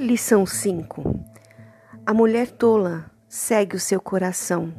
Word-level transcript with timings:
Lição 0.00 0.46
5 0.46 1.24
A 2.06 2.14
mulher 2.14 2.52
tola 2.52 3.10
segue 3.28 3.74
o 3.74 3.80
seu 3.80 4.00
coração, 4.00 4.72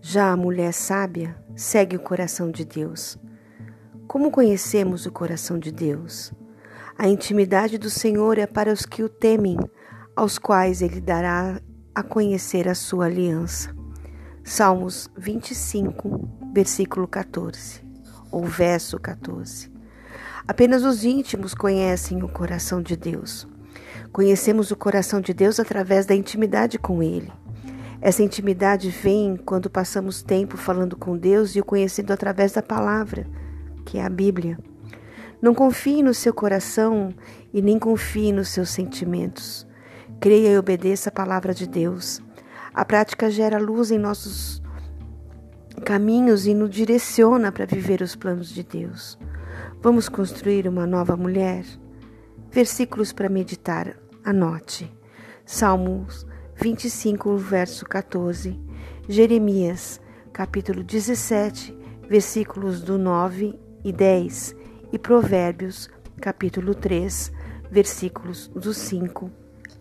já 0.00 0.30
a 0.30 0.36
mulher 0.36 0.72
sábia 0.72 1.36
segue 1.56 1.96
o 1.96 2.00
coração 2.00 2.48
de 2.48 2.64
Deus. 2.64 3.18
Como 4.06 4.30
conhecemos 4.30 5.04
o 5.04 5.10
coração 5.10 5.58
de 5.58 5.72
Deus? 5.72 6.32
A 6.96 7.08
intimidade 7.08 7.76
do 7.76 7.90
Senhor 7.90 8.38
é 8.38 8.46
para 8.46 8.72
os 8.72 8.86
que 8.86 9.02
o 9.02 9.08
temem, 9.08 9.58
aos 10.14 10.38
quais 10.38 10.80
ele 10.80 11.00
dará 11.00 11.60
a 11.92 12.02
conhecer 12.04 12.68
a 12.68 12.74
sua 12.76 13.06
aliança. 13.06 13.74
Salmos 14.44 15.10
25, 15.18 16.52
versículo 16.54 17.08
14, 17.08 17.82
ou 18.30 18.44
verso 18.44 18.96
14. 19.00 19.72
Apenas 20.46 20.84
os 20.84 21.04
íntimos 21.04 21.52
conhecem 21.52 22.22
o 22.22 22.28
coração 22.28 22.80
de 22.80 22.96
Deus. 22.96 23.50
Conhecemos 24.12 24.70
o 24.70 24.76
coração 24.76 25.22
de 25.22 25.32
Deus 25.32 25.58
através 25.58 26.04
da 26.04 26.14
intimidade 26.14 26.78
com 26.78 27.02
Ele. 27.02 27.32
Essa 27.98 28.22
intimidade 28.22 28.90
vem 28.90 29.36
quando 29.36 29.70
passamos 29.70 30.22
tempo 30.22 30.56
falando 30.56 30.96
com 30.96 31.16
Deus 31.16 31.56
e 31.56 31.60
o 31.60 31.64
conhecendo 31.64 32.12
através 32.12 32.52
da 32.52 32.60
palavra, 32.60 33.26
que 33.86 33.96
é 33.96 34.04
a 34.04 34.10
Bíblia. 34.10 34.58
Não 35.40 35.54
confie 35.54 36.02
no 36.02 36.12
seu 36.12 36.34
coração 36.34 37.14
e 37.54 37.62
nem 37.62 37.78
confie 37.78 38.32
nos 38.32 38.48
seus 38.48 38.68
sentimentos. 38.68 39.66
Creia 40.20 40.50
e 40.50 40.58
obedeça 40.58 41.08
a 41.08 41.12
palavra 41.12 41.54
de 41.54 41.66
Deus. 41.66 42.20
A 42.74 42.84
prática 42.84 43.30
gera 43.30 43.58
luz 43.58 43.90
em 43.90 43.98
nossos 43.98 44.62
caminhos 45.84 46.46
e 46.46 46.52
nos 46.52 46.70
direciona 46.70 47.50
para 47.50 47.64
viver 47.64 48.02
os 48.02 48.14
planos 48.14 48.50
de 48.50 48.62
Deus. 48.62 49.18
Vamos 49.80 50.08
construir 50.08 50.68
uma 50.68 50.86
nova 50.86 51.16
mulher? 51.16 51.64
Versículos 52.52 53.14
para 53.14 53.30
meditar. 53.30 53.96
Anote. 54.22 54.92
Salmos 55.42 56.26
25, 56.54 57.34
verso 57.38 57.86
14. 57.86 58.60
Jeremias, 59.08 59.98
capítulo 60.34 60.84
17, 60.84 61.74
versículos 62.06 62.82
do 62.82 62.98
9 62.98 63.58
e 63.82 63.90
10. 63.90 64.54
E 64.92 64.98
Provérbios, 64.98 65.88
capítulo 66.20 66.74
3, 66.74 67.32
versículos 67.70 68.48
do 68.48 68.74
5 68.74 69.30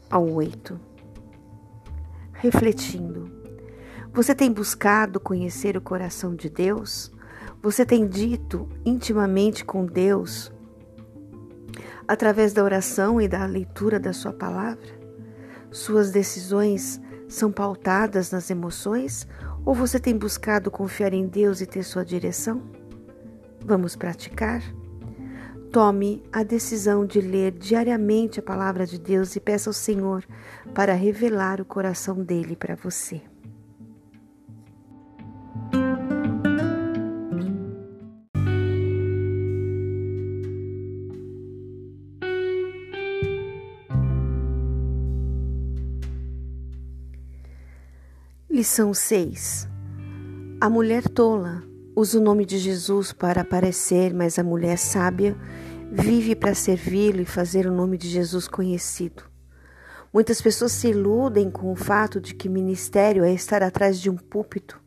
ao 0.09 0.31
8. 0.31 0.79
Refletindo. 2.31 3.29
Você 4.13 4.33
tem 4.33 4.49
buscado 4.49 5.19
conhecer 5.19 5.75
o 5.75 5.81
coração 5.81 6.33
de 6.33 6.49
Deus? 6.49 7.11
Você 7.61 7.85
tem 7.85 8.07
dito 8.07 8.69
intimamente 8.85 9.65
com 9.65 9.85
Deus 9.85 10.53
através 12.11 12.51
da 12.51 12.61
oração 12.61 13.21
e 13.21 13.27
da 13.27 13.45
leitura 13.45 13.97
da 13.97 14.11
Sua 14.11 14.33
palavra? 14.33 14.99
Suas 15.71 16.11
decisões 16.11 16.99
são 17.29 17.49
pautadas 17.49 18.31
nas 18.31 18.49
emoções 18.49 19.25
ou 19.63 19.73
você 19.73 19.97
tem 19.97 20.17
buscado 20.17 20.69
confiar 20.69 21.13
em 21.13 21.25
Deus 21.25 21.61
e 21.61 21.65
ter 21.65 21.83
sua 21.83 22.03
direção? 22.03 22.61
Vamos 23.63 23.95
praticar? 23.95 24.61
Tome 25.71 26.21
a 26.33 26.43
decisão 26.43 27.05
de 27.05 27.21
ler 27.21 27.53
diariamente 27.53 28.41
a 28.41 28.43
palavra 28.43 28.85
de 28.85 28.99
Deus 28.99 29.37
e 29.37 29.39
peça 29.39 29.69
ao 29.69 29.73
Senhor 29.73 30.25
para 30.75 30.93
revelar 30.93 31.61
o 31.61 31.65
coração 31.65 32.21
dele 32.21 32.57
para 32.57 32.75
você. 32.75 33.21
Lição 48.53 48.93
6 48.93 49.65
A 50.59 50.69
mulher 50.69 51.07
tola 51.07 51.63
usa 51.95 52.19
o 52.19 52.21
nome 52.21 52.45
de 52.45 52.57
Jesus 52.57 53.13
para 53.13 53.43
aparecer, 53.43 54.13
mas 54.13 54.37
a 54.37 54.43
mulher 54.43 54.77
sábia 54.77 55.37
vive 55.89 56.35
para 56.35 56.53
servi-lo 56.53 57.21
e 57.21 57.25
fazer 57.25 57.65
o 57.65 57.71
nome 57.71 57.97
de 57.97 58.09
Jesus 58.09 58.49
conhecido. 58.49 59.23
Muitas 60.13 60.41
pessoas 60.41 60.73
se 60.73 60.89
iludem 60.89 61.49
com 61.49 61.71
o 61.71 61.77
fato 61.77 62.19
de 62.19 62.35
que 62.35 62.49
ministério 62.49 63.23
é 63.23 63.31
estar 63.33 63.63
atrás 63.63 63.97
de 64.01 64.09
um 64.09 64.17
púlpito, 64.17 64.81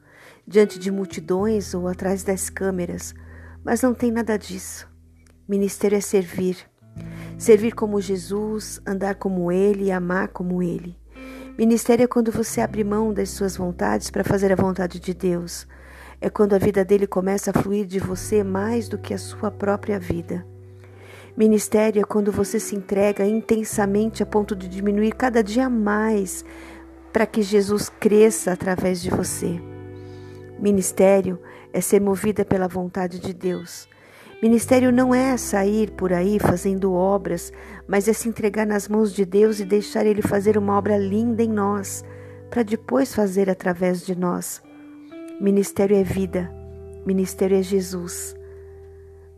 diante 0.47 0.79
de 0.79 0.91
multidões 0.91 1.73
ou 1.73 1.89
atrás 1.89 2.23
das 2.23 2.51
câmeras, 2.51 3.15
mas 3.65 3.81
não 3.81 3.95
tem 3.95 4.11
nada 4.11 4.37
disso. 4.37 4.87
Ministério 5.49 5.97
é 5.97 6.03
servir. 6.03 6.59
Servir 7.39 7.73
como 7.73 7.99
Jesus, 7.99 8.79
andar 8.87 9.15
como 9.15 9.51
Ele 9.51 9.85
e 9.85 9.91
amar 9.91 10.29
como 10.29 10.63
Ele. 10.63 11.03
Ministério 11.57 12.03
é 12.03 12.07
quando 12.09 12.33
você 12.33 12.61
abre 12.61 12.83
mão 12.83 13.13
das 13.13 13.31
suas 13.31 13.57
vontades 13.57 14.11
para 14.11 14.25
fazer 14.25 14.51
a 14.51 14.57
vontade 14.57 14.99
de 14.99 15.15
Deus. 15.15 15.69
É 16.21 16.29
quando 16.29 16.53
a 16.53 16.59
vida 16.59 16.85
dele 16.85 17.07
começa 17.07 17.53
a 17.53 17.63
fluir 17.63 17.87
de 17.87 18.01
você 18.01 18.43
mais 18.43 18.89
do 18.89 18.99
que 18.99 19.15
a 19.15 19.19
sua 19.19 19.53
própria 19.53 19.97
vida. 19.97 20.45
Ministério 21.37 22.03
é 22.03 22.05
quando 22.05 22.33
você 22.33 22.59
se 22.59 22.75
entrega 22.75 23.25
intensamente 23.25 24.21
a 24.21 24.27
ponto 24.27 24.57
de 24.57 24.67
diminuir 24.69 25.13
cada 25.13 25.45
dia 25.45 25.71
mais 25.71 26.45
para 27.13 27.25
que 27.25 27.41
Jesus 27.41 27.89
cresça 27.89 28.51
através 28.51 29.01
de 29.01 29.11
você. 29.11 29.61
Ministério 30.59 31.39
é 31.73 31.81
ser 31.81 32.01
movida 32.01 32.45
pela 32.45 32.67
vontade 32.67 33.21
de 33.21 33.33
Deus. 33.33 33.89
Ministério 34.45 34.93
não 34.93 35.15
é 35.15 35.39
sair 35.39 35.91
por 35.93 36.13
aí 36.13 36.39
fazendo 36.39 36.93
obras, 36.93 37.51
mas 37.89 38.09
é 38.09 38.13
se 38.13 38.29
entregar 38.29 38.67
nas 38.67 38.87
mãos 38.87 39.15
de 39.15 39.25
Deus 39.25 39.59
e 39.59 39.65
deixar 39.65 40.05
Ele 40.05 40.21
fazer 40.21 40.59
uma 40.59 40.77
obra 40.77 40.99
linda 40.99 41.43
em 41.43 41.49
nós, 41.49 42.05
para 42.51 42.63
depois 42.63 43.15
fazer 43.15 43.49
através 43.49 44.05
de 44.05 44.15
nós. 44.15 44.63
Ministério 45.41 45.97
é 45.97 46.03
vida, 46.03 46.53
ministério 47.07 47.57
é 47.57 47.63
Jesus. 47.63 48.37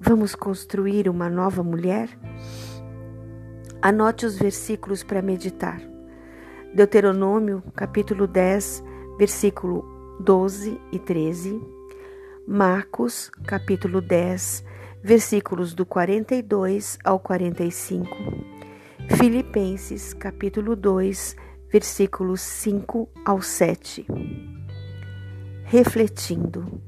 Vamos 0.00 0.34
construir 0.34 1.09
uma 1.09 1.31
nova 1.31 1.62
mulher? 1.62 2.09
Anote 3.81 4.27
os 4.27 4.37
versículos 4.37 5.05
para 5.05 5.23
meditar. 5.23 5.81
Deuteronômio, 6.75 7.62
capítulo 7.77 8.27
10, 8.27 8.83
versículo 9.17 9.84
12 10.19 10.81
e 10.91 10.99
13. 10.99 11.62
Marcos, 12.44 13.31
capítulo 13.47 14.00
10, 14.00 14.65
versículos 15.03 15.75
do 15.75 15.87
42 15.87 16.99
ao 17.05 17.19
45, 17.19 18.09
Filipenses, 19.17 20.12
capítulo 20.12 20.75
2, 20.75 21.37
versículos 21.71 22.41
5 22.41 23.09
ao 23.25 23.41
7. 23.41 24.06
Refletindo, 25.65 26.81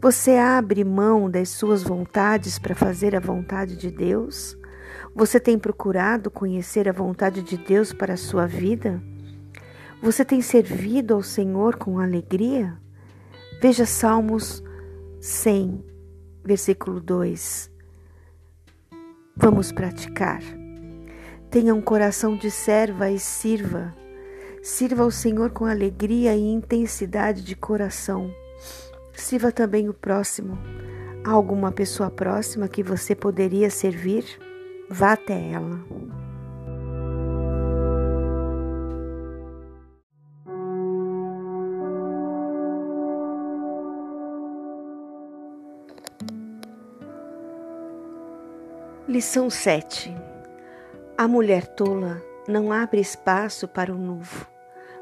você 0.00 0.36
abre 0.36 0.84
mão 0.84 1.30
das 1.30 1.48
suas 1.48 1.82
vontades 1.82 2.58
para 2.58 2.74
fazer 2.74 3.16
a 3.16 3.20
vontade 3.20 3.76
de 3.76 3.90
Deus? 3.90 4.56
Você 5.14 5.40
tem 5.40 5.58
procurado 5.58 6.30
conhecer 6.30 6.88
a 6.88 6.92
vontade 6.92 7.42
de 7.42 7.56
Deus 7.56 7.92
para 7.92 8.14
a 8.14 8.18
sua 8.18 8.46
vida? 8.46 9.02
Você 10.02 10.24
tem 10.24 10.42
servido 10.42 11.14
ao 11.14 11.22
Senhor 11.22 11.76
com 11.76 11.98
alegria? 11.98 12.76
Veja 13.62 13.86
Salmos 13.86 14.62
100, 15.20 15.82
versículo 16.44 17.00
2. 17.00 17.70
Vamos 19.36 19.72
praticar. 19.72 20.42
Tenha 21.50 21.74
um 21.74 21.80
coração 21.80 22.36
de 22.36 22.50
serva 22.50 23.10
e 23.10 23.18
sirva. 23.18 23.94
Sirva 24.62 25.02
ao 25.02 25.10
Senhor 25.10 25.50
com 25.50 25.64
alegria 25.64 26.34
e 26.34 26.40
intensidade 26.40 27.42
de 27.42 27.56
coração. 27.56 28.32
Sirva 29.12 29.50
também 29.50 29.88
o 29.88 29.94
próximo. 29.94 30.58
Há 31.24 31.30
alguma 31.30 31.72
pessoa 31.72 32.10
próxima 32.10 32.68
que 32.68 32.82
você 32.82 33.14
poderia 33.14 33.70
servir? 33.70 34.24
Vá 34.90 35.12
até 35.12 35.50
ela. 35.50 35.80
Lição 49.14 49.48
7 49.48 50.12
A 51.16 51.28
mulher 51.28 51.68
tola 51.68 52.20
não 52.48 52.72
abre 52.72 53.00
espaço 53.00 53.68
para 53.68 53.94
o 53.94 53.96
novo, 53.96 54.44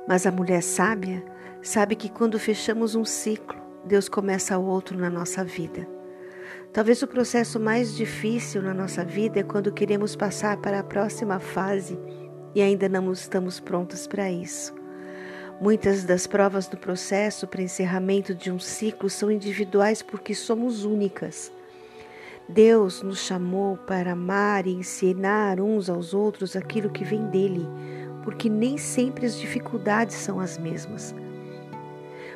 mas 0.06 0.26
a 0.26 0.30
mulher 0.30 0.62
sábia 0.62 1.24
sabe 1.62 1.96
que 1.96 2.10
quando 2.10 2.38
fechamos 2.38 2.94
um 2.94 3.06
ciclo, 3.06 3.58
Deus 3.86 4.10
começa 4.10 4.58
outro 4.58 4.98
na 4.98 5.08
nossa 5.08 5.42
vida. 5.42 5.88
Talvez 6.74 7.00
o 7.00 7.06
processo 7.06 7.58
mais 7.58 7.96
difícil 7.96 8.60
na 8.60 8.74
nossa 8.74 9.02
vida 9.02 9.40
é 9.40 9.42
quando 9.42 9.72
queremos 9.72 10.14
passar 10.14 10.58
para 10.58 10.80
a 10.80 10.84
próxima 10.84 11.40
fase 11.40 11.98
e 12.54 12.60
ainda 12.60 12.90
não 12.90 13.10
estamos 13.14 13.60
prontos 13.60 14.06
para 14.06 14.30
isso. 14.30 14.74
Muitas 15.58 16.04
das 16.04 16.26
provas 16.26 16.68
do 16.68 16.76
processo 16.76 17.46
para 17.46 17.62
encerramento 17.62 18.34
de 18.34 18.52
um 18.52 18.58
ciclo 18.58 19.08
são 19.08 19.30
individuais 19.30 20.02
porque 20.02 20.34
somos 20.34 20.84
únicas. 20.84 21.50
Deus 22.52 23.02
nos 23.02 23.20
chamou 23.20 23.78
para 23.78 24.12
amar 24.12 24.66
e 24.66 24.74
ensinar 24.74 25.58
uns 25.58 25.88
aos 25.88 26.12
outros 26.12 26.54
aquilo 26.54 26.90
que 26.90 27.02
vem 27.02 27.26
dele, 27.28 27.66
porque 28.22 28.50
nem 28.50 28.76
sempre 28.76 29.24
as 29.24 29.38
dificuldades 29.38 30.16
são 30.16 30.38
as 30.38 30.58
mesmas. 30.58 31.14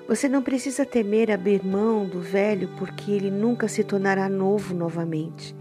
Você 0.09 0.27
não 0.27 0.43
precisa 0.43 0.87
temer 0.87 1.31
abrir 1.31 1.63
mão 1.63 2.07
do 2.07 2.19
velho, 2.19 2.71
porque 2.79 3.11
ele 3.11 3.31
nunca 3.31 3.69
se 3.69 3.85
tornará 3.85 4.27
novo 4.27 4.75
novamente. 4.75 5.55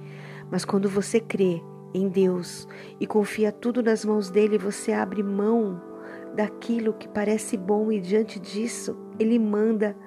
Mas 0.49 0.63
quando 0.63 0.87
você 0.87 1.19
crê 1.19 1.61
em 1.93 2.07
Deus 2.07 2.65
e 2.97 3.05
confia 3.05 3.51
tudo 3.51 3.83
nas 3.83 4.05
mãos 4.05 4.29
dele, 4.29 4.57
você 4.57 4.93
abre 4.93 5.21
mão 5.21 5.81
daquilo 6.33 6.93
que 6.93 7.09
parece 7.09 7.57
bom 7.57 7.91
e 7.91 7.99
diante 7.99 8.39
disso, 8.39 8.95
ele 9.19 9.37
manda 9.37 9.97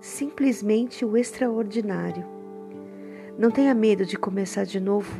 simplesmente 0.00 1.04
o 1.04 1.14
extraordinário. 1.14 2.37
Não 3.38 3.52
tenha 3.52 3.72
medo 3.72 4.04
de 4.04 4.18
começar 4.18 4.64
de 4.64 4.80
novo, 4.80 5.14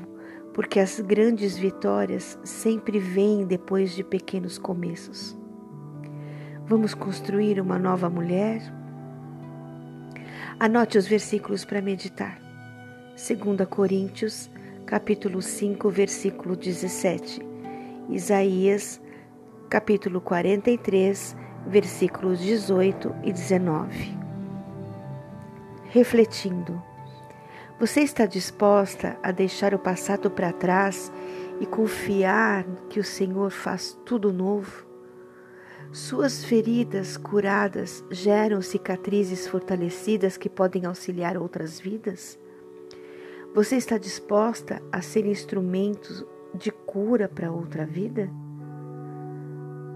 porque 0.52 0.80
as 0.80 0.98
grandes 0.98 1.56
vitórias 1.56 2.36
sempre 2.42 2.98
vêm 2.98 3.46
depois 3.46 3.92
de 3.94 4.02
pequenos 4.02 4.58
começos. 4.58 5.38
Vamos 6.66 6.94
construir 6.94 7.60
uma 7.60 7.78
nova 7.78 8.10
mulher? 8.10 8.60
Anote 10.58 10.98
os 10.98 11.06
versículos 11.06 11.64
para 11.64 11.80
meditar. 11.80 12.40
2 13.10 13.68
Coríntios, 13.68 14.50
capítulo 14.84 15.40
5, 15.40 15.88
versículo 15.88 16.56
17. 16.56 17.40
Isaías, 18.10 19.00
capítulo 19.70 20.20
43, 20.20 21.36
versículos 21.68 22.40
18 22.40 23.14
e 23.22 23.32
19. 23.32 24.18
Refletindo, 25.90 26.82
você 27.78 28.00
está 28.00 28.26
disposta 28.26 29.16
a 29.22 29.30
deixar 29.30 29.72
o 29.72 29.78
passado 29.78 30.28
para 30.28 30.52
trás 30.52 31.12
e 31.60 31.66
confiar 31.66 32.64
que 32.90 32.98
o 32.98 33.04
Senhor 33.04 33.50
faz 33.50 33.96
tudo 34.04 34.32
novo? 34.32 34.84
Suas 35.92 36.44
feridas 36.44 37.16
curadas 37.16 38.04
geram 38.10 38.60
cicatrizes 38.60 39.46
fortalecidas 39.46 40.36
que 40.36 40.48
podem 40.48 40.86
auxiliar 40.86 41.38
outras 41.38 41.78
vidas? 41.78 42.36
Você 43.54 43.76
está 43.76 43.96
disposta 43.96 44.82
a 44.90 45.00
ser 45.00 45.24
instrumento 45.24 46.28
de 46.52 46.72
cura 46.72 47.28
para 47.28 47.52
outra 47.52 47.86
vida? 47.86 48.28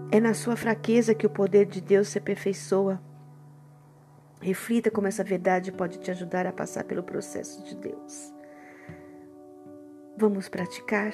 É 0.09 0.21
na 0.21 0.33
sua 0.33 0.55
fraqueza 0.55 1.13
que 1.13 1.27
o 1.27 1.29
poder 1.29 1.65
de 1.65 1.81
Deus 1.81 2.07
se 2.07 2.17
aperfeiçoa. 2.17 3.01
Reflita 4.43 4.91
como 4.91 5.07
essa 5.07 5.23
verdade 5.23 5.71
pode 5.71 5.99
te 5.99 6.11
ajudar 6.11 6.45
a 6.45 6.51
passar 6.51 6.83
pelo 6.83 7.01
processo 7.01 7.63
de 7.63 7.77
Deus. 7.77 8.33
Vamos 10.17 10.49
praticar? 10.49 11.13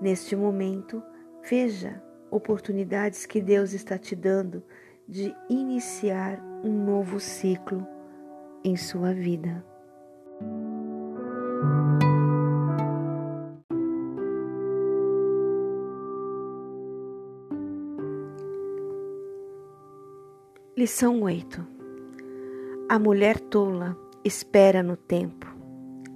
Neste 0.00 0.36
momento, 0.36 1.02
veja 1.50 2.00
oportunidades 2.30 3.26
que 3.26 3.40
Deus 3.40 3.72
está 3.72 3.98
te 3.98 4.14
dando 4.14 4.62
de 5.08 5.34
iniciar 5.48 6.40
um 6.62 6.72
novo 6.72 7.18
ciclo 7.18 7.84
em 8.62 8.76
sua 8.76 9.12
vida. 9.12 9.64
Lição 20.76 21.22
8 21.22 21.79
A 22.90 22.98
mulher 22.98 23.38
tola 23.38 23.96
espera 24.24 24.82
no 24.82 24.96
tempo, 24.96 25.46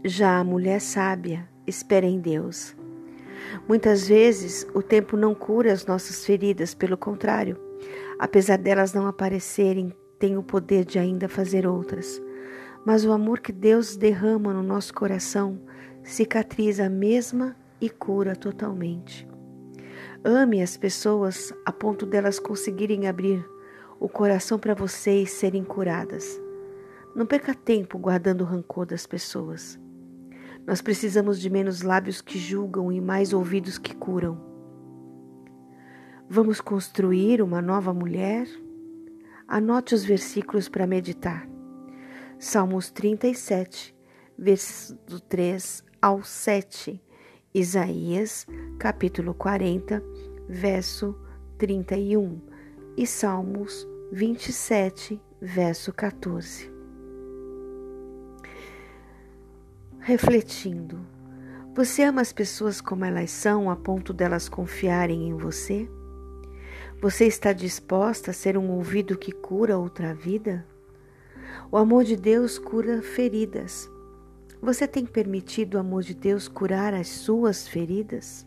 já 0.04 0.40
a 0.40 0.42
mulher 0.42 0.80
sábia 0.80 1.48
espera 1.68 2.04
em 2.04 2.18
Deus. 2.18 2.74
Muitas 3.68 4.08
vezes 4.08 4.66
o 4.74 4.82
tempo 4.82 5.16
não 5.16 5.36
cura 5.36 5.72
as 5.72 5.86
nossas 5.86 6.26
feridas, 6.26 6.74
pelo 6.74 6.98
contrário, 6.98 7.56
apesar 8.18 8.58
delas 8.58 8.92
não 8.92 9.06
aparecerem, 9.06 9.94
tem 10.18 10.36
o 10.36 10.42
poder 10.42 10.84
de 10.84 10.98
ainda 10.98 11.28
fazer 11.28 11.64
outras. 11.64 12.20
Mas 12.84 13.04
o 13.04 13.12
amor 13.12 13.38
que 13.38 13.52
Deus 13.52 13.96
derrama 13.96 14.52
no 14.52 14.64
nosso 14.64 14.92
coração 14.92 15.60
cicatriza 16.02 16.86
a 16.86 16.90
mesma 16.90 17.54
e 17.80 17.88
cura 17.88 18.34
totalmente. 18.34 19.28
Ame 20.24 20.60
as 20.60 20.76
pessoas 20.76 21.54
a 21.64 21.70
ponto 21.70 22.04
delas 22.04 22.40
conseguirem 22.40 23.06
abrir 23.06 23.48
o 24.00 24.08
coração 24.08 24.58
para 24.58 24.74
vocês 24.74 25.30
serem 25.30 25.62
curadas. 25.62 26.42
Não 27.14 27.24
perca 27.24 27.54
tempo 27.54 27.96
guardando 27.96 28.40
o 28.40 28.44
rancor 28.44 28.86
das 28.86 29.06
pessoas. 29.06 29.78
Nós 30.66 30.82
precisamos 30.82 31.40
de 31.40 31.48
menos 31.48 31.82
lábios 31.82 32.20
que 32.20 32.38
julgam 32.38 32.90
e 32.90 33.00
mais 33.00 33.32
ouvidos 33.32 33.78
que 33.78 33.94
curam. 33.94 34.40
Vamos 36.28 36.60
construir 36.60 37.40
uma 37.40 37.62
nova 37.62 37.94
mulher? 37.94 38.48
Anote 39.46 39.94
os 39.94 40.04
versículos 40.04 40.68
para 40.68 40.86
meditar. 40.86 41.48
Salmos 42.38 42.90
37, 42.90 43.94
versos 44.36 44.96
3 45.28 45.84
ao 46.02 46.24
7. 46.24 47.00
Isaías, 47.54 48.44
capítulo 48.78 49.34
40, 49.34 50.02
verso 50.48 51.14
31. 51.58 52.40
E 52.96 53.06
Salmos 53.06 53.86
27, 54.10 55.20
verso 55.40 55.92
14. 55.92 56.73
Refletindo, 60.06 61.00
você 61.74 62.02
ama 62.02 62.20
as 62.20 62.30
pessoas 62.30 62.78
como 62.78 63.06
elas 63.06 63.30
são 63.30 63.70
a 63.70 63.74
ponto 63.74 64.12
delas 64.12 64.50
confiarem 64.50 65.30
em 65.30 65.34
você? 65.34 65.88
Você 67.00 67.24
está 67.24 67.54
disposta 67.54 68.30
a 68.30 68.34
ser 68.34 68.58
um 68.58 68.70
ouvido 68.72 69.16
que 69.16 69.32
cura 69.32 69.78
outra 69.78 70.12
vida? 70.12 70.66
O 71.72 71.78
amor 71.78 72.04
de 72.04 72.16
Deus 72.16 72.58
cura 72.58 73.00
feridas. 73.00 73.90
Você 74.60 74.86
tem 74.86 75.06
permitido 75.06 75.76
o 75.76 75.80
amor 75.80 76.02
de 76.02 76.12
Deus 76.12 76.48
curar 76.48 76.92
as 76.92 77.08
suas 77.08 77.66
feridas? 77.66 78.46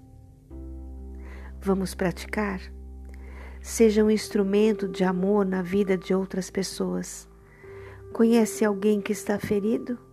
Vamos 1.60 1.96
praticar? 1.96 2.62
Seja 3.64 4.04
um 4.04 4.12
instrumento 4.12 4.88
de 4.88 5.04
amor 5.04 5.44
na 5.44 5.64
vida 5.64 5.98
de 5.98 6.14
outras 6.14 6.52
pessoas. 6.52 7.28
Conhece 8.14 8.64
alguém 8.64 9.02
que 9.02 9.12
está 9.12 9.40
ferido? 9.40 10.06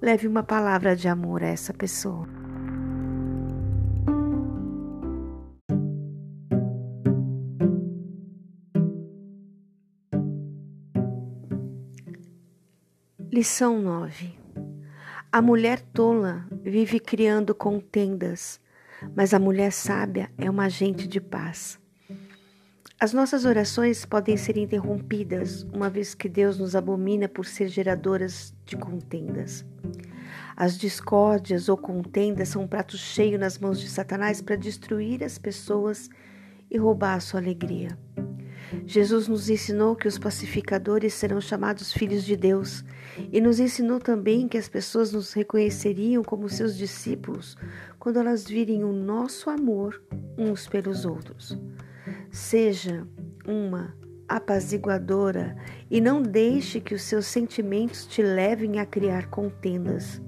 Leve 0.00 0.28
uma 0.28 0.42
palavra 0.42 0.94
de 0.94 1.08
amor 1.08 1.42
a 1.42 1.46
essa 1.46 1.72
pessoa. 1.72 2.28
Lição 13.32 13.80
9 13.80 14.38
A 15.32 15.40
mulher 15.42 15.80
tola 15.80 16.46
vive 16.62 17.00
criando 17.00 17.54
contendas, 17.54 18.60
mas 19.14 19.32
a 19.32 19.38
mulher 19.38 19.72
sábia 19.72 20.30
é 20.36 20.50
uma 20.50 20.64
agente 20.64 21.08
de 21.08 21.20
paz. 21.20 21.78
As 22.98 23.12
nossas 23.12 23.44
orações 23.44 24.06
podem 24.06 24.38
ser 24.38 24.56
interrompidas, 24.56 25.64
uma 25.64 25.90
vez 25.90 26.14
que 26.14 26.30
Deus 26.30 26.58
nos 26.58 26.74
abomina 26.74 27.28
por 27.28 27.44
ser 27.44 27.68
geradoras 27.68 28.54
de 28.64 28.74
contendas. 28.74 29.66
As 30.56 30.78
discórdias 30.78 31.68
ou 31.68 31.76
contendas 31.76 32.48
são 32.48 32.62
um 32.62 32.66
prato 32.66 32.96
cheio 32.96 33.38
nas 33.38 33.58
mãos 33.58 33.78
de 33.78 33.88
Satanás 33.90 34.40
para 34.40 34.56
destruir 34.56 35.22
as 35.22 35.36
pessoas 35.36 36.08
e 36.70 36.78
roubar 36.78 37.16
a 37.16 37.20
sua 37.20 37.38
alegria. 37.38 37.98
Jesus 38.86 39.28
nos 39.28 39.50
ensinou 39.50 39.94
que 39.94 40.08
os 40.08 40.18
pacificadores 40.18 41.12
serão 41.12 41.38
chamados 41.38 41.92
filhos 41.92 42.24
de 42.24 42.34
Deus 42.34 42.82
e 43.30 43.42
nos 43.42 43.60
ensinou 43.60 44.00
também 44.00 44.48
que 44.48 44.56
as 44.56 44.70
pessoas 44.70 45.12
nos 45.12 45.34
reconheceriam 45.34 46.24
como 46.24 46.48
seus 46.48 46.74
discípulos 46.74 47.58
quando 47.98 48.18
elas 48.18 48.46
virem 48.46 48.84
o 48.84 48.92
nosso 48.92 49.50
amor 49.50 50.02
uns 50.38 50.66
pelos 50.66 51.04
outros. 51.04 51.58
Seja 52.36 53.08
uma 53.48 53.96
apaziguadora 54.28 55.56
e 55.90 56.02
não 56.02 56.20
deixe 56.20 56.82
que 56.82 56.94
os 56.94 57.00
seus 57.00 57.24
sentimentos 57.24 58.06
te 58.06 58.22
levem 58.22 58.78
a 58.78 58.84
criar 58.84 59.30
contendas. 59.30 60.20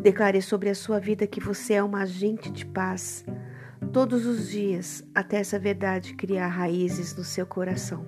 Declare 0.00 0.40
sobre 0.40 0.70
a 0.70 0.76
sua 0.76 1.00
vida 1.00 1.26
que 1.26 1.40
você 1.40 1.74
é 1.74 1.82
uma 1.82 2.02
agente 2.02 2.52
de 2.52 2.64
paz 2.64 3.24
todos 3.92 4.24
os 4.26 4.48
dias 4.48 5.04
até 5.12 5.38
essa 5.38 5.58
verdade 5.58 6.14
criar 6.14 6.46
raízes 6.46 7.16
no 7.16 7.24
seu 7.24 7.44
coração. 7.44 8.06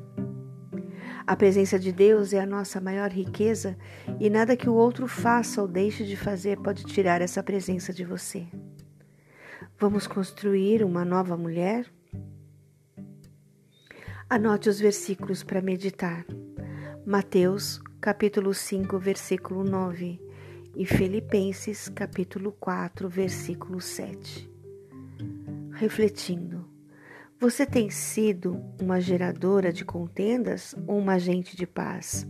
A 1.27 1.35
presença 1.35 1.81
de 1.81 1.91
Deus 1.91 2.33
é 2.33 2.39
a 2.39 2.47
nossa 2.47 2.81
maior 2.81 3.11
riqueza 3.11 3.77
e 4.21 4.31
nada 4.31 4.57
que 4.57 4.71
o 4.71 4.75
outro 4.75 5.09
faça 5.09 5.61
ou 5.61 5.67
deixe 5.67 6.05
de 6.05 6.17
fazer 6.17 6.61
pode 6.61 6.85
tirar 6.85 7.21
essa 7.21 7.43
presença 7.43 7.93
de 7.93 8.05
você. 8.05 8.47
Vamos 9.77 10.07
construir 10.07 10.85
uma 10.85 11.05
nova 11.05 11.37
mulher? 11.37 11.96
Anote 14.29 14.69
os 14.69 14.81
versículos 14.81 15.45
para 15.45 15.63
meditar. 15.63 16.27
Mateus, 17.07 17.81
capítulo 18.01 18.53
5, 18.53 18.99
versículo 18.99 19.63
9. 19.63 20.21
e 20.75 20.85
Filipenses 20.85 21.89
capítulo 21.89 22.51
4, 22.51 23.09
versículo 23.09 23.81
7. 23.81 24.51
Refletindo, 25.71 26.69
você 27.39 27.65
tem 27.65 27.89
sido 27.89 28.61
uma 28.83 29.01
geradora 29.01 29.73
de 29.73 29.85
contendas 29.85 30.75
ou 30.89 30.99
uma 30.99 31.13
agente 31.13 31.57
de 31.57 31.65
paz? 31.65 32.27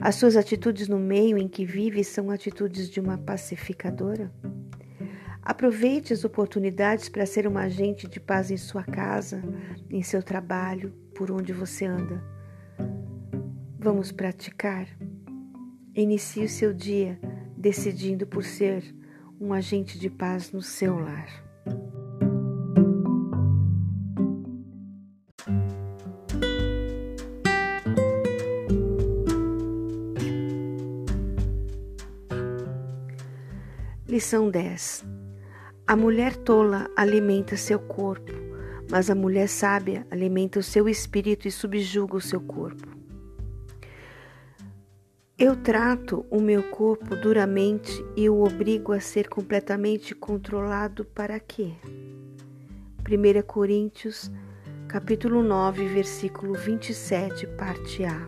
As 0.00 0.16
suas 0.16 0.36
atitudes 0.36 0.88
no 0.88 0.98
meio 0.98 1.38
em 1.38 1.46
que 1.46 1.64
vive 1.64 2.02
são 2.02 2.32
atitudes 2.32 2.90
de 2.90 2.98
uma 2.98 3.16
pacificadora? 3.16 4.32
Aproveite 5.44 6.10
as 6.10 6.24
oportunidades 6.24 7.10
para 7.10 7.26
ser 7.26 7.46
uma 7.46 7.64
agente 7.64 8.08
de 8.08 8.18
paz 8.18 8.50
em 8.50 8.56
sua 8.56 8.82
casa, 8.82 9.42
em 9.90 10.02
seu 10.02 10.22
trabalho, 10.22 10.90
por 11.14 11.30
onde 11.30 11.52
você 11.52 11.84
anda. 11.84 12.24
Vamos 13.78 14.10
praticar? 14.10 14.88
Inicie 15.94 16.46
o 16.46 16.48
seu 16.48 16.72
dia 16.72 17.20
decidindo 17.58 18.26
por 18.26 18.42
ser 18.42 18.82
um 19.38 19.52
agente 19.52 19.98
de 19.98 20.08
paz 20.08 20.50
no 20.50 20.62
seu 20.62 20.98
lar. 20.98 21.28
Lição 34.08 34.48
10 34.48 35.13
A 35.86 35.94
mulher 35.94 36.34
tola 36.34 36.90
alimenta 36.96 37.58
seu 37.58 37.78
corpo, 37.78 38.32
mas 38.90 39.10
a 39.10 39.14
mulher 39.14 39.46
sábia 39.46 40.06
alimenta 40.10 40.58
o 40.58 40.62
seu 40.62 40.88
espírito 40.88 41.46
e 41.46 41.50
subjuga 41.50 42.16
o 42.16 42.22
seu 42.22 42.40
corpo. 42.40 42.88
Eu 45.38 45.56
trato 45.56 46.24
o 46.30 46.40
meu 46.40 46.62
corpo 46.70 47.14
duramente 47.14 48.02
e 48.16 48.30
o 48.30 48.42
obrigo 48.42 48.92
a 48.92 49.00
ser 49.00 49.28
completamente 49.28 50.14
controlado 50.14 51.04
para 51.04 51.38
quê? 51.38 51.74
1 53.06 53.42
Coríntios, 53.46 54.30
capítulo 54.88 55.42
9, 55.42 55.86
versículo 55.88 56.54
27, 56.54 57.46
parte 57.58 58.04
A. 58.04 58.26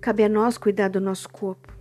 Cabe 0.00 0.24
a 0.24 0.28
nós 0.28 0.58
cuidar 0.58 0.88
do 0.88 1.00
nosso 1.00 1.28
corpo. 1.28 1.72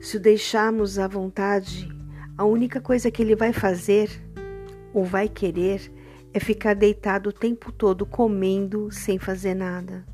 Se 0.00 0.16
o 0.16 0.20
deixarmos 0.20 0.98
à 0.98 1.06
vontade, 1.06 1.91
a 2.36 2.44
única 2.44 2.80
coisa 2.80 3.10
que 3.10 3.22
ele 3.22 3.36
vai 3.36 3.52
fazer 3.52 4.10
ou 4.94 5.04
vai 5.04 5.28
querer 5.28 5.92
é 6.32 6.40
ficar 6.40 6.74
deitado 6.74 7.28
o 7.28 7.32
tempo 7.32 7.70
todo 7.70 8.06
comendo 8.06 8.90
sem 8.90 9.18
fazer 9.18 9.54
nada. 9.54 10.04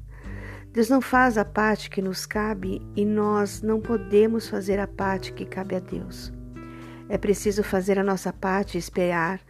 Deus 0.72 0.88
não 0.88 1.00
faz 1.00 1.38
a 1.38 1.44
parte 1.44 1.88
que 1.88 2.02
nos 2.02 2.26
cabe 2.26 2.82
e 2.94 3.04
nós 3.04 3.62
não 3.62 3.80
podemos 3.80 4.48
fazer 4.48 4.78
a 4.78 4.86
parte 4.86 5.32
que 5.32 5.44
cabe 5.44 5.76
a 5.76 5.80
Deus. 5.80 6.32
É 7.08 7.16
preciso 7.16 7.62
fazer 7.62 7.98
a 7.98 8.04
nossa 8.04 8.32
parte 8.32 8.74
e 8.74 8.78
esperar 8.78 9.40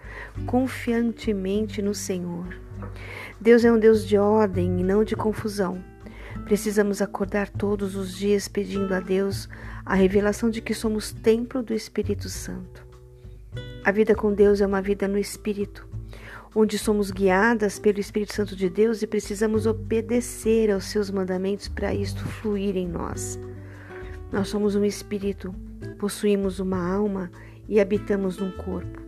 confiantemente 0.46 1.82
no 1.82 1.94
Senhor. 1.94 2.56
Deus 3.40 3.64
é 3.64 3.72
um 3.72 3.78
Deus 3.78 4.06
de 4.06 4.16
ordem 4.16 4.80
e 4.80 4.84
não 4.84 5.02
de 5.02 5.16
confusão. 5.16 5.82
Precisamos 6.44 7.02
acordar 7.02 7.48
todos 7.48 7.96
os 7.96 8.16
dias 8.16 8.46
pedindo 8.46 8.94
a 8.94 9.00
Deus 9.00 9.48
a 9.88 9.94
revelação 9.94 10.50
de 10.50 10.60
que 10.60 10.74
somos 10.74 11.12
templo 11.12 11.62
do 11.62 11.74
Espírito 11.74 12.28
Santo. 12.28 12.86
A 13.84 13.90
vida 13.90 14.14
com 14.14 14.32
Deus 14.32 14.60
é 14.60 14.66
uma 14.66 14.82
vida 14.82 15.08
no 15.08 15.18
Espírito 15.18 15.88
onde 16.54 16.78
somos 16.78 17.10
guiadas 17.10 17.78
pelo 17.78 18.00
Espírito 18.00 18.34
Santo 18.34 18.56
de 18.56 18.68
Deus 18.68 19.02
e 19.02 19.06
precisamos 19.06 19.66
obedecer 19.66 20.70
aos 20.70 20.84
seus 20.84 21.10
mandamentos 21.10 21.68
para 21.68 21.94
isto 21.94 22.24
fluir 22.24 22.76
em 22.76 22.88
nós. 22.88 23.38
Nós 24.32 24.48
somos 24.48 24.74
um 24.74 24.84
espírito, 24.84 25.54
possuímos 25.98 26.58
uma 26.58 26.92
alma 26.92 27.30
e 27.68 27.80
habitamos 27.80 28.38
num 28.38 28.50
corpo. 28.50 29.00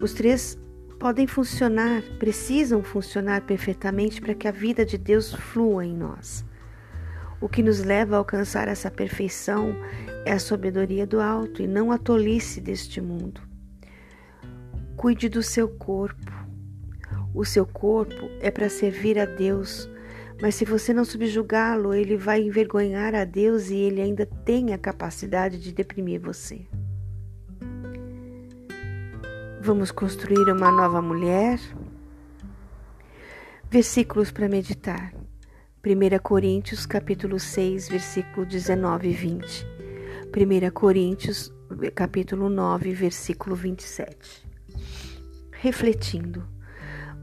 Os 0.00 0.12
três 0.12 0.58
podem 0.98 1.26
funcionar, 1.26 2.02
precisam 2.18 2.82
funcionar 2.82 3.42
perfeitamente 3.42 4.20
para 4.20 4.34
que 4.34 4.48
a 4.48 4.52
vida 4.52 4.84
de 4.84 4.98
Deus 4.98 5.32
flua 5.32 5.84
em 5.84 5.94
nós. 5.94 6.44
O 7.40 7.48
que 7.48 7.62
nos 7.62 7.84
leva 7.84 8.14
a 8.14 8.18
alcançar 8.18 8.66
essa 8.66 8.90
perfeição 8.90 9.74
é 10.24 10.32
a 10.32 10.38
sabedoria 10.38 11.06
do 11.06 11.20
alto 11.20 11.62
e 11.62 11.66
não 11.66 11.92
a 11.92 11.98
tolice 11.98 12.60
deste 12.60 13.00
mundo. 13.00 13.40
Cuide 14.96 15.28
do 15.28 15.42
seu 15.42 15.68
corpo. 15.68 16.32
O 17.34 17.44
seu 17.44 17.66
corpo 17.66 18.30
é 18.40 18.50
para 18.50 18.70
servir 18.70 19.18
a 19.18 19.26
Deus, 19.26 19.88
mas 20.40 20.54
se 20.54 20.64
você 20.64 20.94
não 20.94 21.04
subjugá-lo, 21.04 21.92
ele 21.92 22.16
vai 22.16 22.40
envergonhar 22.40 23.14
a 23.14 23.24
Deus 23.24 23.68
e 23.68 23.76
ele 23.76 24.00
ainda 24.00 24.24
tem 24.24 24.72
a 24.72 24.78
capacidade 24.78 25.60
de 25.60 25.72
deprimir 25.72 26.20
você. 26.20 26.66
Vamos 29.60 29.90
construir 29.90 30.50
uma 30.50 30.70
nova 30.70 31.02
mulher? 31.02 31.58
Versículos 33.70 34.30
para 34.30 34.48
meditar. 34.48 35.15
1 35.86 36.18
Coríntios 36.20 36.84
capítulo 36.84 37.38
6, 37.38 37.88
versículo 37.88 38.44
19 38.44 39.08
e 39.08 39.12
20. 39.12 39.66
1 40.26 40.70
Coríntios 40.72 41.54
capítulo 41.94 42.48
9, 42.50 42.92
versículo 42.92 43.54
27 43.54 44.46
refletindo. 45.66 46.46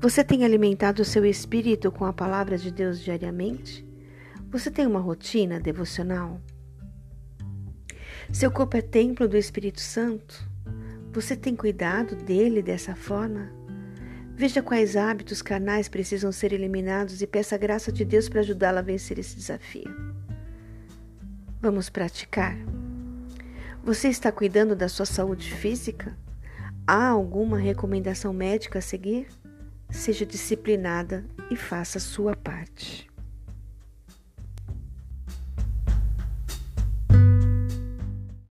Você 0.01 0.23
tem 0.23 0.43
alimentado 0.43 1.01
o 1.01 1.05
seu 1.05 1.25
espírito 1.25 1.91
com 1.91 2.05
a 2.05 2.13
palavra 2.13 2.57
de 2.57 2.71
Deus 2.71 2.99
diariamente? 2.99 3.87
Você 4.49 4.69
tem 4.69 4.85
uma 4.85 4.99
rotina 4.99 5.59
devocional? 5.59 6.41
Seu 8.31 8.51
corpo 8.51 8.75
é 8.77 8.81
templo 8.81 9.27
do 9.27 9.37
Espírito 9.37 9.79
Santo? 9.79 10.49
Você 11.11 11.35
tem 11.35 11.55
cuidado 11.55 12.15
dele 12.15 12.61
dessa 12.61 12.95
forma? 12.95 13.49
Veja 14.35 14.63
quais 14.63 14.95
hábitos 14.95 15.41
carnais 15.41 15.87
precisam 15.87 16.31
ser 16.31 16.53
eliminados 16.53 17.21
e 17.21 17.27
peça 17.27 17.53
a 17.53 17.57
graça 17.57 17.91
de 17.91 18.03
Deus 18.03 18.27
para 18.27 18.39
ajudá-la 18.39 18.79
a 18.79 18.83
vencer 18.83 19.19
esse 19.19 19.35
desafio. 19.35 19.95
Vamos 21.61 21.89
praticar. 21.89 22.57
Você 23.83 24.07
está 24.07 24.31
cuidando 24.31 24.75
da 24.75 24.89
sua 24.89 25.05
saúde 25.05 25.53
física? 25.53 26.17
Há 26.87 27.09
alguma 27.09 27.57
recomendação 27.57 28.33
médica 28.33 28.79
a 28.79 28.81
seguir? 28.81 29.27
Seja 29.89 30.25
disciplinada 30.25 31.23
e 31.51 31.55
faça 31.55 31.99
a 31.99 32.01
sua 32.01 32.35
parte. 32.35 33.12